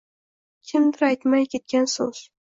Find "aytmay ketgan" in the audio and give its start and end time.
1.07-1.85